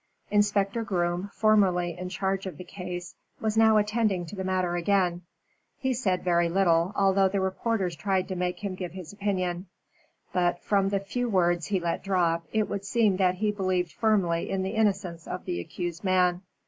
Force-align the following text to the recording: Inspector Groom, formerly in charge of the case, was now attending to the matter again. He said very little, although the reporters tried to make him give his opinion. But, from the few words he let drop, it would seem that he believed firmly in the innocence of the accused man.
Inspector 0.31 0.83
Groom, 0.85 1.29
formerly 1.31 1.95
in 1.95 2.09
charge 2.09 2.47
of 2.47 2.57
the 2.57 2.63
case, 2.63 3.13
was 3.39 3.55
now 3.55 3.77
attending 3.77 4.25
to 4.25 4.35
the 4.35 4.43
matter 4.43 4.75
again. 4.75 5.21
He 5.77 5.93
said 5.93 6.23
very 6.23 6.49
little, 6.49 6.91
although 6.95 7.27
the 7.29 7.39
reporters 7.39 7.95
tried 7.95 8.27
to 8.29 8.35
make 8.35 8.63
him 8.63 8.73
give 8.73 8.93
his 8.93 9.13
opinion. 9.13 9.67
But, 10.33 10.63
from 10.63 10.89
the 10.89 10.99
few 10.99 11.29
words 11.29 11.67
he 11.67 11.79
let 11.79 12.03
drop, 12.03 12.47
it 12.51 12.67
would 12.67 12.83
seem 12.83 13.17
that 13.17 13.35
he 13.35 13.51
believed 13.51 13.91
firmly 13.91 14.49
in 14.49 14.63
the 14.63 14.71
innocence 14.71 15.27
of 15.27 15.45
the 15.45 15.59
accused 15.59 16.03
man. 16.03 16.41